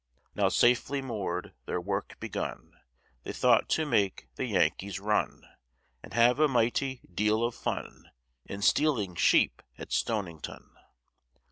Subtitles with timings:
[0.33, 2.73] Now safely moor'd, their work begun;
[3.21, 5.45] They thought to make the Yankees run,
[6.01, 8.09] And have a mighty deal of fun
[8.45, 10.71] In stealing sheep at Stonington.